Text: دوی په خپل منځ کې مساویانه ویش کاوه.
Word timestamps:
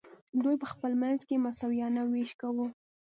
دوی 0.43 0.55
په 0.61 0.67
خپل 0.73 0.91
منځ 1.01 1.19
کې 1.27 1.43
مساویانه 1.45 2.01
ویش 2.05 2.31
کاوه. 2.41 2.65